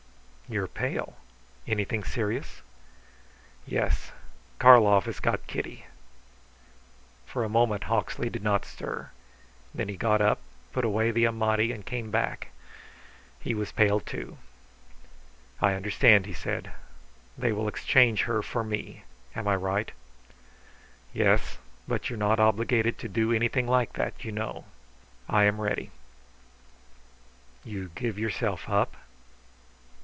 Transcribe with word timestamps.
"You 0.49 0.61
are 0.65 0.67
pale. 0.67 1.15
Anything 1.65 2.03
serious?" 2.03 2.61
"Yes. 3.65 4.11
Karlov 4.59 5.05
has 5.05 5.21
got 5.21 5.47
Kitty." 5.47 5.85
For 7.25 7.45
a 7.45 7.49
minute 7.49 7.85
Hawksley 7.85 8.29
did 8.29 8.43
not 8.43 8.65
stir. 8.65 9.11
Then 9.73 9.87
he 9.87 9.95
got 9.95 10.19
up, 10.19 10.41
put 10.73 10.83
away 10.83 11.09
the 11.11 11.23
Amati, 11.25 11.71
and 11.71 11.85
came 11.85 12.11
back. 12.11 12.49
He 13.39 13.53
was 13.53 13.71
pale, 13.71 14.01
too. 14.01 14.39
"I 15.61 15.73
understand," 15.73 16.25
he 16.25 16.33
said. 16.33 16.73
"They 17.37 17.53
will 17.53 17.69
exchange 17.69 18.23
her 18.23 18.41
for 18.41 18.61
me. 18.65 19.05
Am 19.33 19.47
I 19.47 19.55
right?" 19.55 19.89
"Yes. 21.13 21.59
But 21.87 22.09
you 22.09 22.15
are 22.17 22.19
not 22.19 22.41
obliged 22.41 22.97
to 22.99 23.07
do 23.07 23.31
anything 23.31 23.67
like 23.67 23.93
that, 23.93 24.25
you 24.25 24.33
know." 24.33 24.65
"I 25.29 25.45
am 25.45 25.61
ready." 25.61 25.91
"You 27.63 27.91
give 27.95 28.19
yourself 28.19 28.67
up?" 28.67 28.97